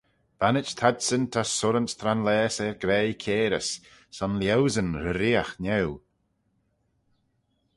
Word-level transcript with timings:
Bannit 0.39 0.69
t'adsyn 0.77 1.25
ta 1.33 1.41
surranse 1.45 1.95
tranlaase 2.01 2.63
er 2.69 2.75
graih 2.83 3.15
cairys: 3.23 3.69
son 4.17 4.33
lhieusyn 4.39 4.89
reeriaght 5.03 5.57
niau. 5.63 5.91